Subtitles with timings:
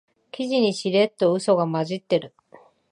[0.31, 2.33] 記事にしれっとウソが混じってる